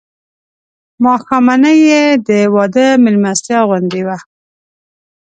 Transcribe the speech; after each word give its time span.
ماښامنۍ 1.03 1.77
یې 1.91 2.03
د 2.27 2.29
واده 2.55 2.85
مېلمستیا 3.03 3.59
غوندې 3.67 4.01
وه. 4.07 4.17